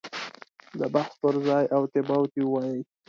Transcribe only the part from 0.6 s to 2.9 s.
د بحث پر ځای اوتې بوتې ووایي.